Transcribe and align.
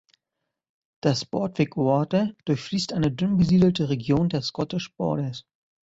Das 1.03 1.25
Borthwick 1.25 1.77
Water 1.77 2.33
durchfließt 2.45 2.91
eine 2.93 3.11
dünnbesiedelte 3.11 3.89
Region 3.89 4.29
der 4.29 4.41
Scottish 4.41 4.91
Borders. 4.97 5.45